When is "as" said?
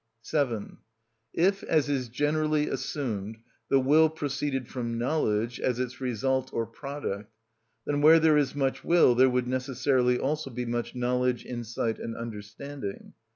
1.61-1.87, 5.59-5.77